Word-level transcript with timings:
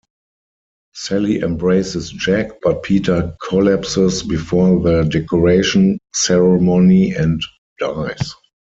Sally 0.95 1.41
embraces 1.41 2.09
Jack, 2.09 2.53
but 2.63 2.81
Peter 2.81 3.37
collapses 3.47 4.23
before 4.23 4.81
the 4.81 5.03
decoration 5.03 5.99
ceremony 6.15 7.13
and 7.13 7.39
dies. 7.79 8.33